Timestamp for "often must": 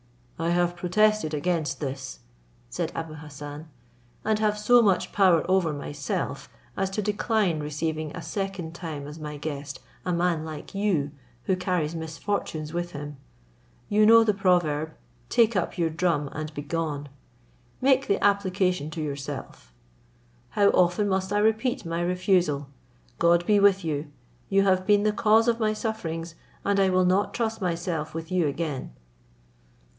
20.69-21.31